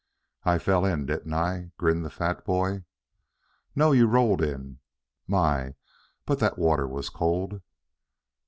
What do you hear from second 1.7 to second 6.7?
grinned the fat boy. "No, you rolled in. My, but that